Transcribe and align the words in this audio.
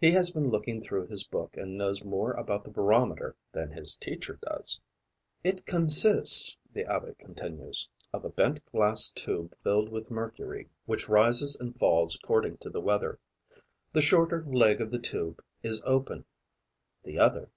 He 0.00 0.12
has 0.12 0.30
been 0.30 0.48
looking 0.48 0.80
through 0.80 1.08
his 1.08 1.24
book 1.26 1.56
and 1.56 1.76
knows 1.76 2.04
more 2.04 2.34
about 2.34 2.62
the 2.62 2.70
barometer 2.70 3.34
than 3.50 3.68
his 3.72 3.96
teacher 3.96 4.38
does. 4.40 4.80
'It 5.42 5.66
consists,' 5.66 6.56
the 6.72 6.84
abbe 6.84 7.14
continues, 7.18 7.88
'of 8.12 8.24
a 8.24 8.28
bent 8.28 8.64
glass 8.66 9.08
tube 9.08 9.56
filled 9.58 9.88
with 9.88 10.08
mercury, 10.08 10.68
which 10.86 11.08
rises 11.08 11.56
and 11.56 11.76
falls 11.76 12.14
according 12.14 12.58
to 12.58 12.70
the 12.70 12.80
weather. 12.80 13.18
The 13.92 14.02
shorter 14.02 14.44
leg 14.46 14.80
of 14.80 14.92
this 14.92 15.00
tube 15.02 15.42
is 15.64 15.82
open; 15.84 16.26
the 17.02 17.18
other... 17.18 17.50